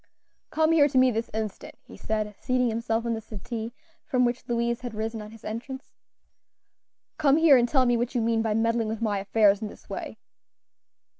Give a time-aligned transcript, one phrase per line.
[0.49, 3.71] "Come here to me this instant," he said, seating himself on the settee,
[4.03, 5.91] from which Louise had risen on his entrance.
[7.19, 9.87] "Come here and tell me what you mean by meddling with my affairs in this
[9.91, 10.17] way."